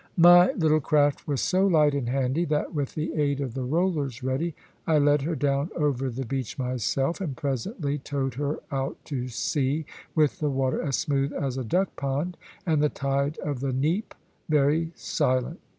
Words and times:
My 0.17 0.51
little 0.53 0.79
craft 0.79 1.27
was 1.27 1.41
so 1.41 1.67
light 1.67 1.93
and 1.93 2.09
handy, 2.09 2.43
that, 2.45 2.73
with 2.73 2.95
the 2.95 3.13
aid 3.13 3.39
of 3.39 3.53
the 3.53 3.61
rollers 3.61 4.23
ready, 4.23 4.55
I 4.87 4.97
led 4.97 5.21
her 5.21 5.35
down 5.35 5.69
over 5.75 6.09
the 6.09 6.25
beach 6.25 6.57
myself, 6.57 7.21
and 7.21 7.37
presently 7.37 7.99
towed 7.99 8.33
her 8.33 8.61
out 8.71 8.97
to 9.05 9.27
sea, 9.27 9.85
with 10.15 10.39
the 10.39 10.49
water 10.49 10.81
as 10.81 10.97
smooth 10.97 11.31
as 11.33 11.55
a 11.55 11.63
duck 11.63 11.95
pond, 11.97 12.35
and 12.65 12.81
the 12.81 12.89
tide 12.89 13.37
of 13.45 13.59
the 13.59 13.73
neap 13.73 14.15
very 14.49 14.91
silent. 14.95 15.59